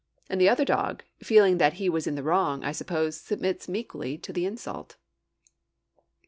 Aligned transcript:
And 0.31 0.41
the 0.41 0.49
other 0.49 0.65
dog, 0.65 1.03
feeling 1.21 1.59
that 1.59 1.73
he 1.73 1.85
is 1.85 2.07
in 2.07 2.15
the 2.15 2.23
wrong, 2.23 2.63
I 2.63 2.71
suppose, 2.71 3.21
submits 3.21 3.69
meekly 3.69 4.17
to 4.17 4.33
the 4.33 4.47
insult. 4.47 4.97